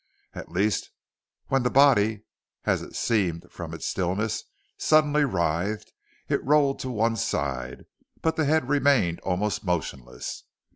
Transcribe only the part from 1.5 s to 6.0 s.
the body (as it seemed from its stillness) suddenly writhed,